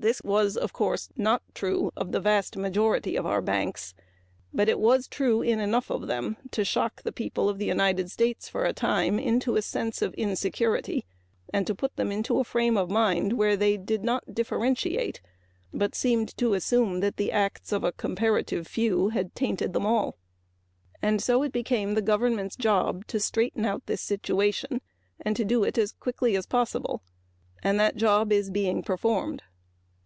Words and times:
This 0.00 0.22
was, 0.22 0.56
of 0.56 0.72
course, 0.72 1.10
not 1.14 1.42
true 1.54 1.90
in 1.94 2.10
the 2.12 2.20
vast 2.20 2.56
majority 2.56 3.16
of 3.16 3.26
our 3.26 3.42
banks, 3.42 3.92
but 4.50 4.66
it 4.66 4.80
was 4.80 5.06
true 5.06 5.42
in 5.42 5.60
enough 5.60 5.90
of 5.90 6.06
them 6.06 6.38
to 6.52 6.64
shock 6.64 7.02
the 7.02 7.12
people 7.12 7.54
for 7.54 8.64
a 8.64 8.72
time 8.72 9.18
into 9.18 9.56
a 9.56 9.60
sense 9.60 10.00
of 10.00 10.14
insecurity 10.14 11.04
and 11.52 11.66
to 11.66 11.74
put 11.74 11.96
them 11.96 12.10
into 12.10 12.38
a 12.40 12.44
frame 12.44 12.78
of 12.78 12.90
mind 12.90 13.34
where 13.34 13.58
they 13.58 13.76
did 13.76 14.02
not 14.02 14.34
differentiate, 14.34 15.20
but 15.70 15.94
seemed 15.94 16.34
to 16.38 16.54
assume 16.54 17.00
that 17.00 17.18
the 17.18 17.30
acts 17.30 17.70
of 17.70 17.84
a 17.84 17.92
comparative 17.92 18.66
few 18.66 19.10
had 19.10 19.34
tainted 19.34 19.74
them 19.74 19.84
all. 19.84 20.16
It 21.02 21.20
was 21.28 21.50
the 21.50 22.02
government's 22.02 22.56
job 22.56 23.06
to 23.08 23.20
straighten 23.20 23.66
out 23.66 23.84
this 23.84 24.00
situation 24.00 24.80
and 25.20 25.36
do 25.46 25.62
it 25.62 25.76
as 25.76 25.92
quickly 25.92 26.36
as 26.36 26.46
possible 26.46 27.02
and 27.62 27.78
the 27.78 27.92
job 27.94 28.32
is 28.32 28.48
being 28.48 28.82
performed. 28.82 29.42